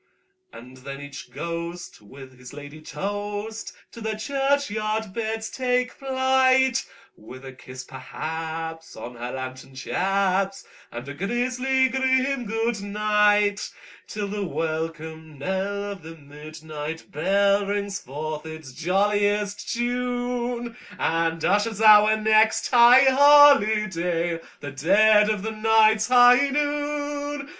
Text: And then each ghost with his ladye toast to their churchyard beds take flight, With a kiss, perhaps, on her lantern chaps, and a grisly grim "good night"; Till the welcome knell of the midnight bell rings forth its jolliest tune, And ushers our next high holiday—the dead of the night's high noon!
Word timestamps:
And 0.51 0.77
then 0.77 0.99
each 0.99 1.29
ghost 1.29 2.01
with 2.01 2.35
his 2.39 2.53
ladye 2.53 2.81
toast 2.81 3.71
to 3.91 4.01
their 4.01 4.15
churchyard 4.15 5.13
beds 5.13 5.47
take 5.51 5.91
flight, 5.91 6.83
With 7.15 7.45
a 7.45 7.53
kiss, 7.53 7.83
perhaps, 7.83 8.95
on 8.95 9.15
her 9.17 9.31
lantern 9.31 9.75
chaps, 9.75 10.65
and 10.91 11.07
a 11.07 11.13
grisly 11.13 11.87
grim 11.89 12.45
"good 12.47 12.81
night"; 12.81 13.69
Till 14.07 14.27
the 14.27 14.43
welcome 14.43 15.37
knell 15.37 15.91
of 15.91 16.01
the 16.01 16.15
midnight 16.15 17.11
bell 17.11 17.63
rings 17.67 17.99
forth 18.01 18.43
its 18.47 18.73
jolliest 18.73 19.71
tune, 19.71 20.75
And 20.97 21.45
ushers 21.45 21.79
our 21.79 22.17
next 22.17 22.69
high 22.69 23.01
holiday—the 23.03 24.71
dead 24.71 25.29
of 25.29 25.43
the 25.43 25.51
night's 25.51 26.07
high 26.07 26.49
noon! 26.49 27.49